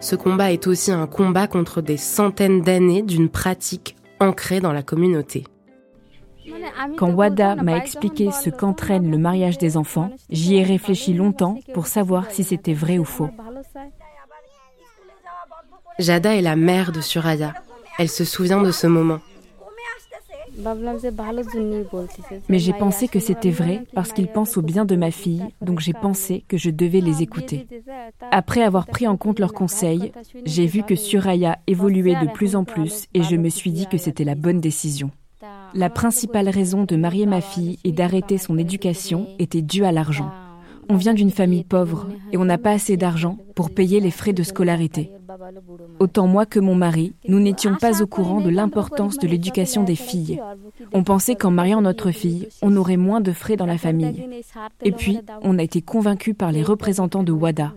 Ce 0.00 0.14
combat 0.14 0.52
est 0.52 0.66
aussi 0.66 0.92
un 0.92 1.06
combat 1.06 1.46
contre 1.46 1.80
des 1.80 1.96
centaines 1.96 2.60
d'années 2.60 3.02
d'une 3.02 3.28
pratique 3.28 3.96
ancrée 4.20 4.60
dans 4.60 4.72
la 4.72 4.82
communauté. 4.82 5.44
Quand 6.96 7.10
Wada 7.12 7.56
m'a 7.56 7.78
expliqué 7.78 8.30
ce 8.30 8.50
qu'entraîne 8.50 9.10
le 9.10 9.18
mariage 9.18 9.58
des 9.58 9.76
enfants, 9.76 10.10
j'y 10.30 10.56
ai 10.56 10.62
réfléchi 10.62 11.12
longtemps 11.12 11.58
pour 11.74 11.86
savoir 11.86 12.30
si 12.30 12.44
c'était 12.44 12.74
vrai 12.74 12.98
ou 12.98 13.04
faux. 13.04 13.30
Jada 15.98 16.34
est 16.34 16.42
la 16.42 16.56
mère 16.56 16.92
de 16.92 17.00
Suraya. 17.00 17.54
Elle 17.98 18.10
se 18.10 18.24
souvient 18.24 18.62
de 18.62 18.70
ce 18.70 18.86
moment. 18.86 19.20
Mais 22.48 22.58
j'ai 22.58 22.72
pensé 22.72 23.08
que 23.08 23.20
c'était 23.20 23.50
vrai 23.50 23.82
parce 23.94 24.12
qu'ils 24.12 24.28
pensent 24.28 24.56
au 24.56 24.62
bien 24.62 24.84
de 24.84 24.96
ma 24.96 25.10
fille, 25.10 25.44
donc 25.60 25.80
j'ai 25.80 25.92
pensé 25.92 26.44
que 26.48 26.56
je 26.56 26.70
devais 26.70 27.00
les 27.00 27.22
écouter. 27.22 27.66
Après 28.30 28.62
avoir 28.62 28.86
pris 28.86 29.06
en 29.06 29.16
compte 29.16 29.38
leurs 29.38 29.52
conseils, 29.52 30.12
j'ai 30.44 30.66
vu 30.66 30.82
que 30.82 30.96
Suraya 30.96 31.58
évoluait 31.66 32.20
de 32.20 32.30
plus 32.30 32.56
en 32.56 32.64
plus 32.64 33.06
et 33.14 33.22
je 33.22 33.36
me 33.36 33.48
suis 33.48 33.70
dit 33.70 33.86
que 33.86 33.98
c'était 33.98 34.24
la 34.24 34.34
bonne 34.34 34.60
décision. 34.60 35.10
La 35.74 35.90
principale 35.90 36.48
raison 36.48 36.84
de 36.84 36.96
marier 36.96 37.26
ma 37.26 37.40
fille 37.40 37.78
et 37.84 37.92
d'arrêter 37.92 38.38
son 38.38 38.56
éducation 38.56 39.28
était 39.38 39.62
due 39.62 39.84
à 39.84 39.92
l'argent. 39.92 40.30
On 40.88 40.96
vient 40.96 41.14
d'une 41.14 41.30
famille 41.30 41.64
pauvre 41.64 42.08
et 42.32 42.36
on 42.36 42.44
n'a 42.44 42.58
pas 42.58 42.72
assez 42.72 42.96
d'argent 42.96 43.38
pour 43.54 43.70
payer 43.70 44.00
les 44.00 44.10
frais 44.10 44.32
de 44.32 44.42
scolarité. 44.42 45.10
Autant 45.98 46.26
moi 46.26 46.46
que 46.46 46.60
mon 46.60 46.74
mari, 46.74 47.14
nous 47.28 47.40
n'étions 47.40 47.76
pas 47.76 48.02
au 48.02 48.06
courant 48.06 48.40
de 48.40 48.50
l'importance 48.50 49.18
de 49.18 49.26
l'éducation 49.26 49.82
des 49.82 49.96
filles. 49.96 50.40
On 50.92 51.02
pensait 51.02 51.34
qu'en 51.34 51.50
mariant 51.50 51.82
notre 51.82 52.10
fille, 52.10 52.48
on 52.62 52.76
aurait 52.76 52.96
moins 52.96 53.20
de 53.20 53.32
frais 53.32 53.56
dans 53.56 53.66
la 53.66 53.78
famille. 53.78 54.28
Et 54.82 54.92
puis, 54.92 55.20
on 55.42 55.58
a 55.58 55.62
été 55.62 55.82
convaincus 55.82 56.34
par 56.36 56.52
les 56.52 56.62
représentants 56.62 57.22
de 57.22 57.32
WADA. 57.32 57.72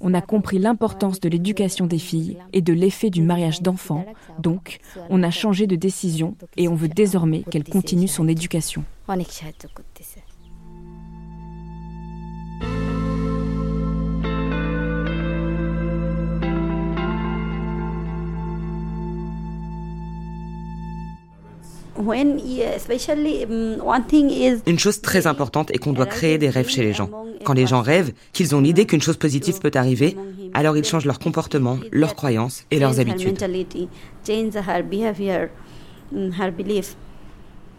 On 0.00 0.14
a 0.14 0.20
compris 0.20 0.58
l'importance 0.58 1.20
de 1.20 1.28
l'éducation 1.28 1.86
des 1.86 1.98
filles 1.98 2.38
et 2.52 2.60
de 2.60 2.72
l'effet 2.72 3.10
du 3.10 3.22
mariage 3.22 3.62
d'enfants. 3.62 4.04
Donc, 4.38 4.78
on 5.08 5.22
a 5.22 5.30
changé 5.30 5.66
de 5.66 5.76
décision 5.76 6.36
et 6.56 6.68
on 6.68 6.74
veut 6.74 6.88
désormais 6.88 7.42
qu'elle 7.50 7.64
continue 7.64 8.08
son 8.08 8.28
éducation. 8.28 8.84
Une 24.66 24.78
chose 24.78 25.00
très 25.00 25.26
importante 25.26 25.70
est 25.70 25.78
qu'on 25.78 25.92
doit 25.92 26.06
créer 26.06 26.38
des 26.38 26.48
rêves 26.48 26.68
chez 26.68 26.82
les 26.82 26.92
gens. 26.92 27.10
Quand 27.44 27.52
les 27.52 27.66
gens 27.66 27.82
rêvent, 27.82 28.12
qu'ils 28.32 28.54
ont 28.54 28.60
l'idée 28.60 28.86
qu'une 28.86 29.02
chose 29.02 29.16
positive 29.16 29.60
peut 29.60 29.70
arriver, 29.74 30.16
alors 30.54 30.76
ils 30.76 30.84
changent 30.84 31.04
leur 31.04 31.18
comportement, 31.18 31.78
leurs 31.92 32.14
croyances 32.14 32.64
et 32.70 32.78
leurs 32.78 33.00
habitudes. 33.00 33.40
Mm, 36.12 36.30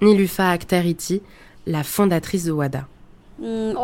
Nilufa 0.01 0.49
Akhtariti, 0.49 1.21
la 1.65 1.83
fondatrice 1.83 2.43
de 2.45 2.51
WADA. 2.51 2.87
Mm, 3.39 3.75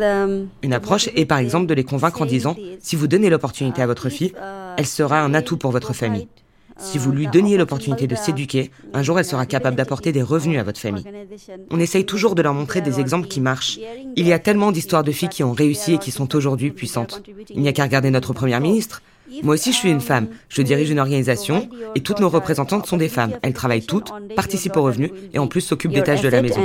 um, 0.00 0.48
une 0.62 0.72
approche 0.72 1.08
est 1.14 1.26
par 1.26 1.38
exemple 1.38 1.66
de 1.66 1.74
les 1.74 1.84
convaincre 1.84 2.22
en 2.22 2.26
disant, 2.26 2.56
si 2.80 2.96
vous 2.96 3.06
donnez 3.06 3.30
l'opportunité 3.30 3.82
à 3.82 3.86
votre 3.86 4.08
fille, 4.08 4.32
elle 4.76 4.86
sera 4.86 5.20
un 5.20 5.34
atout 5.34 5.56
pour 5.56 5.70
votre 5.70 5.92
famille. 5.92 6.28
Si 6.80 6.98
vous 6.98 7.12
lui 7.12 7.26
donniez 7.26 7.56
l'opportunité 7.56 8.06
de 8.06 8.14
s'éduquer, 8.14 8.70
un 8.94 9.02
jour 9.02 9.18
elle 9.18 9.24
sera 9.24 9.46
capable 9.46 9.76
d'apporter 9.76 10.12
des 10.12 10.22
revenus 10.22 10.58
à 10.58 10.62
votre 10.62 10.80
famille. 10.80 11.04
On 11.70 11.78
essaye 11.78 12.06
toujours 12.06 12.34
de 12.34 12.42
leur 12.42 12.54
montrer 12.54 12.80
des 12.80 13.00
exemples 13.00 13.28
qui 13.28 13.40
marchent. 13.40 13.78
Il 14.16 14.26
y 14.26 14.32
a 14.32 14.38
tellement 14.38 14.72
d'histoires 14.72 15.04
de 15.04 15.12
filles 15.12 15.28
qui 15.28 15.44
ont 15.44 15.52
réussi 15.52 15.94
et 15.94 15.98
qui 15.98 16.10
sont 16.10 16.34
aujourd'hui 16.34 16.70
puissantes. 16.70 17.22
Il 17.50 17.60
n'y 17.60 17.68
a 17.68 17.72
qu'à 17.72 17.84
regarder 17.84 18.10
notre 18.10 18.32
première 18.32 18.60
ministre. 18.60 19.02
Moi 19.42 19.54
aussi, 19.54 19.72
je 19.72 19.76
suis 19.76 19.90
une 19.90 20.00
femme. 20.00 20.28
Je 20.48 20.62
dirige 20.62 20.90
une 20.90 20.98
organisation 20.98 21.68
et 21.94 22.00
toutes 22.00 22.18
nos 22.18 22.28
représentantes 22.28 22.86
sont 22.86 22.96
des 22.96 23.08
femmes. 23.08 23.32
Elles 23.42 23.52
travaillent 23.52 23.86
toutes, 23.86 24.10
participent 24.34 24.76
aux 24.76 24.82
revenus 24.82 25.12
et 25.32 25.38
en 25.38 25.46
plus 25.46 25.60
s'occupent 25.60 25.92
des 25.92 26.02
tâches 26.02 26.22
de 26.22 26.28
la 26.28 26.42
maison. 26.42 26.60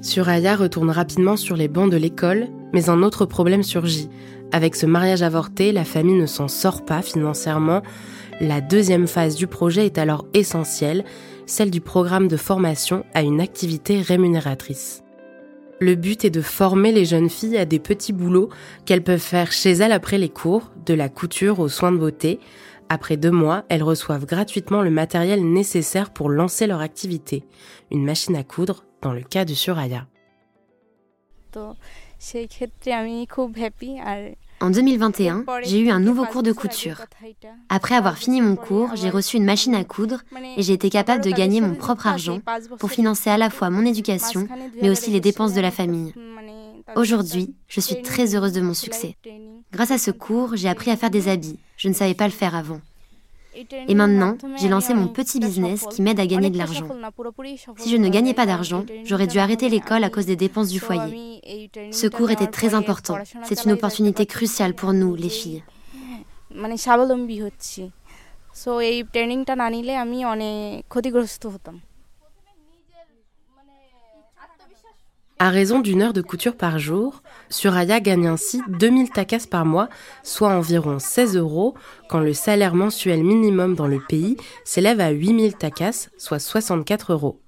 Suraya 0.00 0.56
retourne 0.56 0.90
rapidement 0.90 1.36
sur 1.36 1.56
les 1.56 1.68
bancs 1.68 1.90
de 1.90 1.96
l'école, 1.96 2.48
mais 2.72 2.90
un 2.90 3.02
autre 3.02 3.26
problème 3.26 3.62
surgit. 3.62 4.08
Avec 4.52 4.76
ce 4.76 4.86
mariage 4.86 5.22
avorté, 5.22 5.72
la 5.72 5.84
famille 5.84 6.18
ne 6.18 6.26
s'en 6.26 6.48
sort 6.48 6.84
pas 6.84 7.02
financièrement. 7.02 7.82
La 8.40 8.60
deuxième 8.60 9.06
phase 9.06 9.34
du 9.34 9.46
projet 9.46 9.86
est 9.86 9.98
alors 9.98 10.26
essentielle, 10.32 11.04
celle 11.46 11.70
du 11.70 11.80
programme 11.80 12.28
de 12.28 12.36
formation 12.36 13.04
à 13.14 13.22
une 13.22 13.40
activité 13.40 14.00
rémunératrice. 14.00 15.02
Le 15.80 15.94
but 15.94 16.24
est 16.24 16.30
de 16.30 16.40
former 16.40 16.90
les 16.90 17.04
jeunes 17.04 17.30
filles 17.30 17.56
à 17.56 17.64
des 17.64 17.78
petits 17.78 18.12
boulots 18.12 18.48
qu'elles 18.84 19.04
peuvent 19.04 19.18
faire 19.20 19.52
chez 19.52 19.72
elles 19.72 19.92
après 19.92 20.18
les 20.18 20.28
cours, 20.28 20.72
de 20.86 20.94
la 20.94 21.08
couture 21.08 21.60
aux 21.60 21.68
soins 21.68 21.92
de 21.92 21.98
beauté. 21.98 22.40
Après 22.88 23.16
deux 23.16 23.30
mois, 23.30 23.64
elles 23.68 23.82
reçoivent 23.82 24.26
gratuitement 24.26 24.82
le 24.82 24.90
matériel 24.90 25.44
nécessaire 25.44 26.10
pour 26.10 26.30
lancer 26.30 26.66
leur 26.66 26.80
activité, 26.80 27.44
une 27.92 28.04
machine 28.04 28.34
à 28.34 28.42
coudre 28.42 28.84
dans 29.02 29.12
le 29.12 29.22
cas 29.22 29.44
de 29.44 29.54
Suraya. 29.54 30.06
En 34.60 34.70
2021, 34.70 35.44
j'ai 35.62 35.78
eu 35.78 35.90
un 35.90 36.00
nouveau 36.00 36.24
cours 36.24 36.42
de 36.42 36.52
couture. 36.52 37.02
Après 37.68 37.94
avoir 37.94 38.18
fini 38.18 38.40
mon 38.40 38.56
cours, 38.56 38.96
j'ai 38.96 39.08
reçu 39.08 39.36
une 39.36 39.44
machine 39.44 39.74
à 39.74 39.84
coudre 39.84 40.22
et 40.56 40.62
j'ai 40.62 40.72
été 40.72 40.90
capable 40.90 41.22
de 41.22 41.30
gagner 41.30 41.60
mon 41.60 41.74
propre 41.74 42.08
argent 42.08 42.40
pour 42.78 42.90
financer 42.90 43.30
à 43.30 43.38
la 43.38 43.50
fois 43.50 43.70
mon 43.70 43.86
éducation, 43.86 44.48
mais 44.82 44.90
aussi 44.90 45.10
les 45.10 45.20
dépenses 45.20 45.54
de 45.54 45.60
la 45.60 45.70
famille. 45.70 46.12
Aujourd'hui, 46.96 47.54
je 47.68 47.80
suis 47.80 48.02
très 48.02 48.34
heureuse 48.34 48.52
de 48.52 48.60
mon 48.60 48.74
succès. 48.74 49.16
Grâce 49.72 49.90
à 49.90 49.98
ce 49.98 50.10
cours, 50.10 50.56
j'ai 50.56 50.68
appris 50.68 50.90
à 50.90 50.96
faire 50.96 51.10
des 51.10 51.28
habits. 51.28 51.58
Je 51.76 51.88
ne 51.88 51.94
savais 51.94 52.14
pas 52.14 52.26
le 52.26 52.32
faire 52.32 52.56
avant. 52.56 52.80
Et 53.88 53.94
maintenant, 53.94 54.36
j'ai 54.56 54.68
lancé 54.68 54.94
mon 54.94 55.08
petit 55.08 55.40
business 55.40 55.84
qui 55.90 56.02
m'aide 56.02 56.20
à 56.20 56.26
gagner 56.26 56.50
de 56.50 56.58
l'argent. 56.58 56.86
Si 57.76 57.90
je 57.90 57.96
ne 57.96 58.08
gagnais 58.08 58.34
pas 58.34 58.46
d'argent, 58.46 58.84
j'aurais 59.04 59.26
dû 59.26 59.38
arrêter 59.38 59.68
l'école 59.68 60.04
à 60.04 60.10
cause 60.10 60.26
des 60.26 60.36
dépenses 60.36 60.68
du 60.68 60.80
foyer. 60.80 61.70
Ce 61.90 62.06
cours 62.06 62.30
était 62.30 62.46
très 62.46 62.74
important. 62.74 63.18
C'est 63.44 63.64
une 63.64 63.72
opportunité 63.72 64.26
cruciale 64.26 64.74
pour 64.74 64.92
nous, 64.92 65.14
les 65.14 65.28
filles. 65.28 65.62
À 75.40 75.50
raison 75.50 75.78
d'une 75.78 76.02
heure 76.02 76.12
de 76.12 76.20
couture 76.20 76.56
par 76.56 76.80
jour, 76.80 77.22
Suraya 77.48 78.00
gagne 78.00 78.26
ainsi 78.26 78.60
2000 78.70 79.10
takas 79.10 79.46
par 79.48 79.64
mois, 79.64 79.88
soit 80.24 80.48
environ 80.48 80.98
16 80.98 81.36
euros, 81.36 81.74
quand 82.08 82.18
le 82.18 82.32
salaire 82.32 82.74
mensuel 82.74 83.22
minimum 83.22 83.76
dans 83.76 83.86
le 83.86 84.00
pays 84.00 84.36
s'élève 84.64 84.98
à 84.98 85.10
8000 85.10 85.54
takas, 85.54 86.08
soit 86.18 86.40
64 86.40 87.12
euros. 87.12 87.40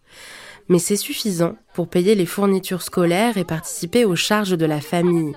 Mais 0.68 0.78
c'est 0.78 0.94
suffisant 0.94 1.56
pour 1.75 1.88
payer 1.88 2.14
les 2.14 2.26
fournitures 2.26 2.82
scolaires 2.82 3.38
et 3.38 3.44
participer 3.44 4.04
aux 4.04 4.14
charges 4.14 4.56
de 4.56 4.66
la 4.66 4.80
famille. 4.80 5.35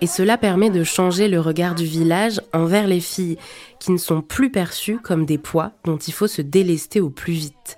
Et 0.00 0.06
cela 0.06 0.38
permet 0.38 0.70
de 0.70 0.84
changer 0.84 1.28
le 1.28 1.38
regard 1.38 1.74
du 1.74 1.84
village 1.84 2.40
envers 2.54 2.86
les 2.86 3.00
filles, 3.00 3.36
qui 3.78 3.92
ne 3.92 3.98
sont 3.98 4.22
plus 4.22 4.50
perçues 4.50 4.98
comme 4.98 5.26
des 5.26 5.36
poids 5.36 5.72
dont 5.84 5.98
il 5.98 6.14
faut 6.14 6.28
se 6.28 6.40
délester 6.40 7.02
au 7.02 7.10
plus 7.10 7.34
vite. 7.34 7.76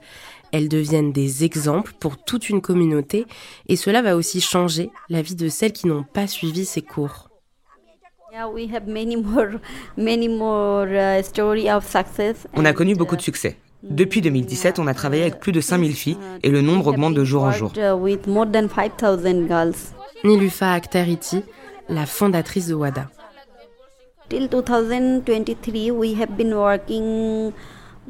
Elles 0.52 0.68
deviennent 0.68 1.12
des 1.12 1.44
exemples 1.44 1.94
pour 1.99 2.23
toute 2.23 2.50
une 2.50 2.61
communauté 2.61 3.26
et 3.68 3.76
cela 3.76 4.02
va 4.02 4.16
aussi 4.16 4.40
changer 4.40 4.90
la 5.09 5.23
vie 5.23 5.35
de 5.35 5.49
celles 5.49 5.73
qui 5.73 5.87
n'ont 5.87 6.04
pas 6.04 6.26
suivi 6.26 6.66
ces 6.66 6.82
cours. 6.82 7.30
On 12.54 12.64
a 12.64 12.73
connu 12.73 12.94
beaucoup 12.94 13.16
de 13.16 13.23
succès. 13.23 13.56
Depuis 13.82 14.21
2017, 14.21 14.78
on 14.78 14.87
a 14.87 14.94
travaillé 14.94 15.23
avec 15.23 15.40
plus 15.40 15.52
de 15.52 15.61
5000 15.61 15.94
filles 15.94 16.18
et 16.42 16.50
le 16.50 16.61
nombre 16.61 16.87
augmente 16.88 17.14
de 17.14 17.25
jour 17.25 17.42
en 17.42 17.50
jour. 17.50 17.73
Nilufa 20.25 20.73
Akhtariti, 20.73 21.42
la 21.88 22.06
fondatrice 22.06 22.68
de 22.68 22.75
WADA. 22.75 23.09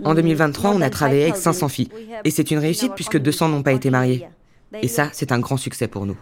En 0.05 0.15
2023, 0.15 0.71
on 0.71 0.81
a 0.81 0.91
travaillé 0.91 1.25
avec 1.25 1.37
500 1.37 1.69
filles. 1.69 1.89
Et 2.25 2.31
c'est 2.31 2.51
une 2.51 2.59
réussite 2.59 2.93
puisque 2.95 3.19
200 3.19 3.49
n'ont 3.49 3.63
pas 3.63 3.73
été 3.73 3.91
mariées. 3.91 4.27
Et 4.81 4.89
ça, 4.89 5.11
c'est 5.13 5.33
un 5.33 5.39
grand 5.39 5.57
succès 5.57 5.87
pour 5.87 6.07
nous. 6.07 6.17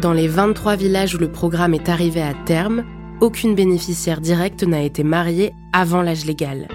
Dans 0.00 0.12
les 0.12 0.28
23 0.28 0.76
villages 0.76 1.14
où 1.16 1.18
le 1.18 1.30
programme 1.30 1.74
est 1.74 1.88
arrivé 1.88 2.22
à 2.22 2.32
terme, 2.46 2.84
aucune 3.20 3.56
bénéficiaire 3.56 4.20
directe 4.20 4.62
n'a 4.62 4.82
été 4.82 5.02
mariée 5.02 5.52
avant 5.72 6.02
l'âge 6.02 6.24
légal. 6.24 6.68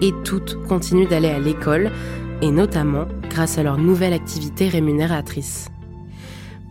Et 0.00 0.12
toutes 0.24 0.56
continuent 0.68 1.08
d'aller 1.08 1.28
à 1.28 1.40
l'école, 1.40 1.90
et 2.42 2.50
notamment 2.52 3.06
grâce 3.28 3.58
à 3.58 3.64
leur 3.64 3.76
nouvelle 3.76 4.12
activité 4.12 4.68
rémunératrice. 4.68 5.68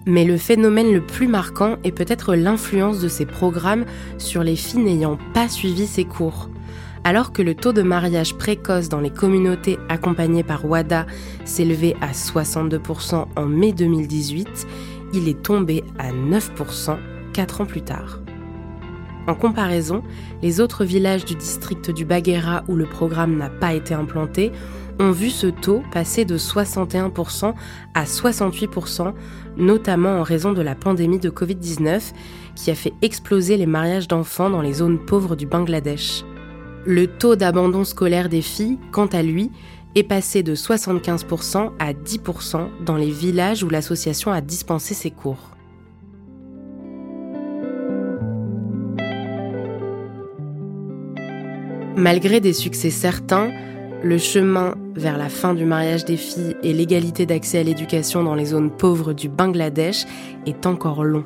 Mais 0.05 0.23
le 0.23 0.37
phénomène 0.37 0.91
le 0.91 1.01
plus 1.01 1.27
marquant 1.27 1.77
est 1.83 1.91
peut-être 1.91 2.35
l'influence 2.35 2.99
de 2.99 3.07
ces 3.07 3.25
programmes 3.25 3.85
sur 4.17 4.43
les 4.43 4.55
filles 4.55 4.83
n'ayant 4.83 5.17
pas 5.33 5.49
suivi 5.49 5.87
ces 5.87 6.05
cours. 6.05 6.49
Alors 7.03 7.31
que 7.31 7.41
le 7.41 7.55
taux 7.55 7.73
de 7.73 7.81
mariage 7.81 8.35
précoce 8.35 8.89
dans 8.89 8.99
les 8.99 9.09
communautés 9.09 9.77
accompagnées 9.87 10.43
par 10.43 10.65
WADA 10.65 11.05
s'élevait 11.45 11.95
à 12.01 12.11
62% 12.11 13.25
en 13.35 13.45
mai 13.45 13.71
2018, 13.71 14.67
il 15.13 15.27
est 15.27 15.41
tombé 15.41 15.83
à 15.97 16.11
9% 16.11 16.97
4 17.33 17.61
ans 17.61 17.65
plus 17.65 17.81
tard. 17.81 18.19
En 19.27 19.35
comparaison, 19.35 20.03
les 20.41 20.59
autres 20.59 20.83
villages 20.83 21.23
du 21.23 21.35
district 21.35 21.91
du 21.91 22.03
Baguera 22.03 22.63
où 22.67 22.75
le 22.75 22.85
programme 22.85 23.37
n'a 23.37 23.49
pas 23.49 23.73
été 23.73 23.93
implanté 23.93 24.51
ont 24.99 25.11
vu 25.11 25.29
ce 25.29 25.47
taux 25.47 25.81
passer 25.91 26.25
de 26.25 26.37
61% 26.37 27.53
à 27.93 28.03
68%, 28.03 29.13
notamment 29.57 30.19
en 30.19 30.23
raison 30.23 30.51
de 30.53 30.61
la 30.61 30.75
pandémie 30.75 31.19
de 31.19 31.29
Covid-19 31.29 32.11
qui 32.55 32.71
a 32.71 32.75
fait 32.75 32.93
exploser 33.01 33.57
les 33.57 33.65
mariages 33.65 34.07
d'enfants 34.07 34.49
dans 34.49 34.61
les 34.61 34.73
zones 34.73 34.99
pauvres 34.99 35.35
du 35.35 35.45
Bangladesh. 35.45 36.23
Le 36.85 37.07
taux 37.07 37.35
d'abandon 37.35 37.83
scolaire 37.83 38.29
des 38.29 38.41
filles, 38.41 38.77
quant 38.91 39.07
à 39.07 39.21
lui, 39.21 39.51
est 39.95 40.03
passé 40.03 40.43
de 40.43 40.55
75% 40.55 41.71
à 41.79 41.93
10% 41.93 42.67
dans 42.85 42.95
les 42.95 43.11
villages 43.11 43.63
où 43.63 43.69
l'association 43.69 44.31
a 44.31 44.41
dispensé 44.41 44.93
ses 44.93 45.11
cours. 45.11 45.55
Malgré 51.95 52.39
des 52.39 52.53
succès 52.53 52.91
certains, 52.91 53.51
le 54.03 54.17
chemin 54.17 54.75
vers 54.95 55.17
la 55.17 55.29
fin 55.29 55.53
du 55.53 55.65
mariage 55.65 56.05
des 56.05 56.17
filles 56.17 56.55
et 56.63 56.73
l'égalité 56.73 57.25
d'accès 57.25 57.59
à 57.59 57.63
l'éducation 57.63 58.23
dans 58.23 58.35
les 58.35 58.45
zones 58.45 58.71
pauvres 58.71 59.13
du 59.13 59.29
Bangladesh 59.29 60.05
est 60.45 60.65
encore 60.65 61.03
long. 61.03 61.25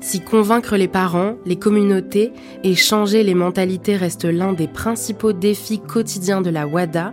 Si 0.00 0.20
convaincre 0.20 0.76
les 0.76 0.88
parents, 0.88 1.36
les 1.46 1.56
communautés 1.56 2.32
et 2.64 2.74
changer 2.74 3.22
les 3.22 3.34
mentalités 3.34 3.96
reste 3.96 4.24
l'un 4.24 4.52
des 4.52 4.66
principaux 4.66 5.32
défis 5.32 5.78
quotidiens 5.78 6.40
de 6.40 6.50
la 6.50 6.66
WADA, 6.66 7.12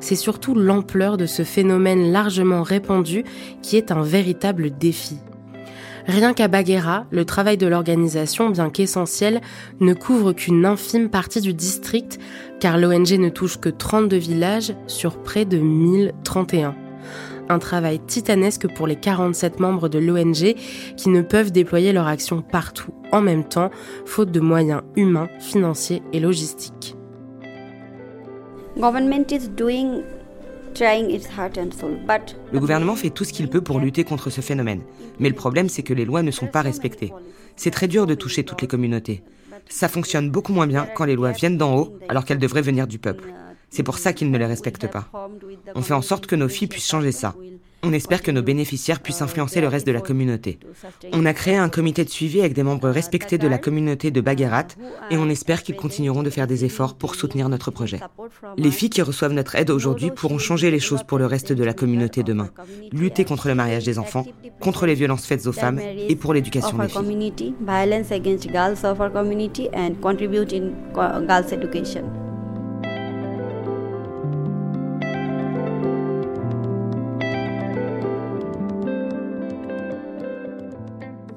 c'est 0.00 0.16
surtout 0.16 0.54
l'ampleur 0.54 1.18
de 1.18 1.26
ce 1.26 1.42
phénomène 1.42 2.10
largement 2.10 2.62
répandu 2.62 3.24
qui 3.60 3.76
est 3.76 3.92
un 3.92 4.02
véritable 4.02 4.70
défi. 4.70 5.18
Rien 6.10 6.34
qu'à 6.34 6.48
Baguera, 6.48 7.06
le 7.12 7.24
travail 7.24 7.56
de 7.56 7.68
l'organisation, 7.68 8.50
bien 8.50 8.68
qu'essentiel, 8.68 9.40
ne 9.78 9.94
couvre 9.94 10.32
qu'une 10.32 10.66
infime 10.66 11.08
partie 11.08 11.40
du 11.40 11.54
district, 11.54 12.18
car 12.58 12.78
l'ONG 12.78 13.12
ne 13.12 13.28
touche 13.28 13.58
que 13.58 13.68
32 13.68 14.16
villages 14.16 14.74
sur 14.88 15.22
près 15.22 15.44
de 15.44 15.58
1031. 15.58 16.74
Un 17.48 17.58
travail 17.60 18.00
titanesque 18.00 18.66
pour 18.74 18.88
les 18.88 18.96
47 18.96 19.60
membres 19.60 19.88
de 19.88 20.00
l'ONG 20.00 20.56
qui 20.96 21.10
ne 21.10 21.22
peuvent 21.22 21.52
déployer 21.52 21.92
leur 21.92 22.08
action 22.08 22.42
partout 22.42 22.92
en 23.12 23.20
même 23.20 23.44
temps, 23.44 23.70
faute 24.04 24.32
de 24.32 24.40
moyens 24.40 24.82
humains, 24.96 25.28
financiers 25.38 26.02
et 26.12 26.18
logistiques. 26.18 26.96
Le 32.52 32.58
gouvernement 32.58 32.96
fait 32.96 33.10
tout 33.10 33.24
ce 33.24 33.32
qu'il 33.32 33.48
peut 33.48 33.60
pour 33.60 33.80
lutter 33.80 34.04
contre 34.04 34.30
ce 34.30 34.40
phénomène. 34.40 34.82
Mais 35.18 35.28
le 35.28 35.34
problème, 35.34 35.68
c'est 35.68 35.82
que 35.82 35.94
les 35.94 36.04
lois 36.04 36.22
ne 36.22 36.30
sont 36.30 36.46
pas 36.46 36.62
respectées. 36.62 37.12
C'est 37.56 37.70
très 37.70 37.88
dur 37.88 38.06
de 38.06 38.14
toucher 38.14 38.44
toutes 38.44 38.62
les 38.62 38.68
communautés. 38.68 39.22
Ça 39.68 39.88
fonctionne 39.88 40.30
beaucoup 40.30 40.52
moins 40.52 40.66
bien 40.66 40.86
quand 40.94 41.04
les 41.04 41.16
lois 41.16 41.32
viennent 41.32 41.58
d'en 41.58 41.76
haut, 41.76 41.96
alors 42.08 42.24
qu'elles 42.24 42.38
devraient 42.38 42.62
venir 42.62 42.86
du 42.86 42.98
peuple. 42.98 43.32
C'est 43.68 43.82
pour 43.82 43.98
ça 43.98 44.12
qu'ils 44.12 44.30
ne 44.30 44.38
les 44.38 44.46
respectent 44.46 44.90
pas. 44.90 45.10
On 45.74 45.82
fait 45.82 45.94
en 45.94 46.02
sorte 46.02 46.26
que 46.26 46.36
nos 46.36 46.48
filles 46.48 46.68
puissent 46.68 46.88
changer 46.88 47.12
ça. 47.12 47.34
On 47.82 47.92
espère 47.92 48.22
que 48.22 48.30
nos 48.30 48.42
bénéficiaires 48.42 49.00
puissent 49.00 49.22
influencer 49.22 49.60
le 49.60 49.68
reste 49.68 49.86
de 49.86 49.92
la 49.92 50.00
communauté. 50.00 50.58
On 51.12 51.24
a 51.24 51.32
créé 51.32 51.56
un 51.56 51.68
comité 51.68 52.04
de 52.04 52.10
suivi 52.10 52.40
avec 52.40 52.52
des 52.52 52.62
membres 52.62 52.90
respectés 52.90 53.38
de 53.38 53.48
la 53.48 53.58
communauté 53.58 54.10
de 54.10 54.20
Bagherat 54.20 54.68
et 55.10 55.16
on 55.16 55.28
espère 55.28 55.62
qu'ils 55.62 55.76
continueront 55.76 56.22
de 56.22 56.30
faire 56.30 56.46
des 56.46 56.64
efforts 56.64 56.94
pour 56.94 57.14
soutenir 57.14 57.48
notre 57.48 57.70
projet. 57.70 58.00
Les 58.56 58.70
filles 58.70 58.90
qui 58.90 59.02
reçoivent 59.02 59.32
notre 59.32 59.54
aide 59.56 59.70
aujourd'hui 59.70 60.10
pourront 60.10 60.38
changer 60.38 60.70
les 60.70 60.80
choses 60.80 61.02
pour 61.02 61.18
le 61.18 61.26
reste 61.26 61.52
de 61.52 61.64
la 61.64 61.72
communauté 61.72 62.22
demain, 62.22 62.50
lutter 62.92 63.24
contre 63.24 63.48
le 63.48 63.54
mariage 63.54 63.84
des 63.84 63.98
enfants, 63.98 64.26
contre 64.60 64.86
les 64.86 64.94
violences 64.94 65.26
faites 65.26 65.46
aux 65.46 65.52
femmes 65.52 65.80
et 65.80 66.16
pour 66.16 66.34
l'éducation 66.34 66.76
des 66.78 66.88
filles. 66.88 67.54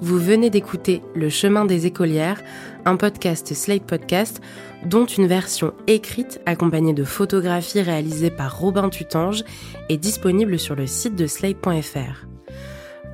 Vous 0.04 0.18
venez 0.18 0.50
d'écouter 0.50 1.00
Le 1.14 1.30
chemin 1.30 1.64
des 1.64 1.86
écolières, 1.86 2.42
un 2.84 2.96
podcast 2.96 3.54
Slate 3.54 3.84
Podcast 3.84 4.42
dont 4.84 5.06
une 5.06 5.26
version 5.26 5.72
écrite 5.86 6.42
accompagnée 6.44 6.92
de 6.92 7.04
photographies 7.04 7.80
réalisées 7.80 8.30
par 8.30 8.58
Robin 8.58 8.90
Tutange 8.90 9.44
est 9.88 9.96
disponible 9.96 10.58
sur 10.58 10.74
le 10.74 10.86
site 10.86 11.16
de 11.16 11.26
slate.fr. 11.26 12.26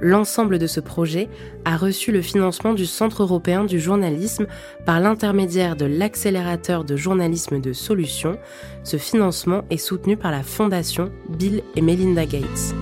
L'ensemble 0.00 0.59
de 0.59 0.66
ce 0.66 0.81
projet 0.81 1.29
a 1.64 1.76
reçu 1.76 2.11
le 2.11 2.22
financement 2.22 2.74
du 2.74 2.87
Centre 2.87 3.22
européen 3.22 3.64
du 3.64 3.79
journalisme 3.79 4.48
par 4.85 4.98
l'intermédiaire 4.98 5.76
de 5.76 5.87
l'accélérateur 5.87 6.83
de 6.83 6.96
journalisme 6.96 7.61
de 7.61 7.72
solutions. 7.72 8.37
Ce 8.83 8.96
financement 8.96 9.62
est 9.70 9.76
soutenu 9.76 10.16
par 10.16 10.33
la 10.33 10.42
Fondation 10.42 11.12
Bill 11.29 11.62
et 11.76 11.83
Melinda 11.83 12.26
Gates. 12.26 12.74